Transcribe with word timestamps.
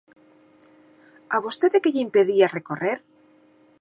¿A 1.35 1.37
vostede 1.45 1.81
que 1.83 1.93
lle 1.93 2.05
impedía 2.07 2.53
recorrer? 2.57 2.97